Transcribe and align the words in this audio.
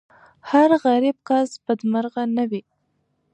هر 0.49 0.69
غریب 0.85 1.17
کس 1.27 1.49
بدمرغه 1.65 2.23
نه 2.35 2.45
وي. 2.49 2.61